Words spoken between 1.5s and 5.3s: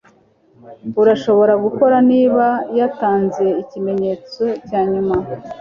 gukora niba yatanze ikimenyetso cyanyuma